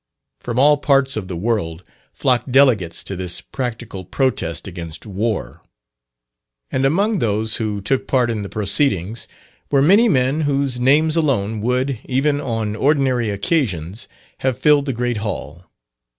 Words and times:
From 0.39 0.57
all 0.57 0.77
parts 0.77 1.15
of 1.15 1.27
the 1.27 1.35
world 1.37 1.83
flocked 2.11 2.51
delegates 2.51 3.03
to 3.03 3.15
this 3.15 3.39
practical 3.39 4.03
protest 4.03 4.67
against 4.67 5.05
war. 5.05 5.61
And 6.71 6.85
among 6.87 7.19
those 7.19 7.57
who 7.57 7.81
took 7.81 8.07
part 8.07 8.31
in 8.31 8.41
the 8.41 8.49
proceedings, 8.49 9.27
were 9.69 9.79
many 9.83 10.09
men 10.09 10.41
whose 10.41 10.79
names 10.79 11.15
alone 11.15 11.61
would, 11.61 11.99
even 12.05 12.41
on 12.41 12.75
ordinary 12.75 13.29
occasions, 13.29 14.07
have 14.39 14.57
filled 14.57 14.87
the 14.87 14.93
great 14.93 15.17
hall. 15.17 15.69